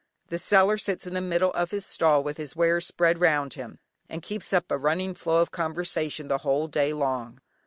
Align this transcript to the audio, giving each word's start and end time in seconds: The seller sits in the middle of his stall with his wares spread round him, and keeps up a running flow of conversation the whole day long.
The 0.29 0.39
seller 0.39 0.79
sits 0.79 1.05
in 1.05 1.13
the 1.13 1.21
middle 1.21 1.51
of 1.53 1.69
his 1.69 1.85
stall 1.85 2.23
with 2.23 2.37
his 2.37 2.55
wares 2.55 2.87
spread 2.87 3.19
round 3.19 3.53
him, 3.53 3.77
and 4.09 4.23
keeps 4.23 4.51
up 4.51 4.71
a 4.71 4.77
running 4.79 5.13
flow 5.13 5.43
of 5.43 5.51
conversation 5.51 6.27
the 6.27 6.39
whole 6.39 6.67
day 6.67 6.91
long. 6.91 7.39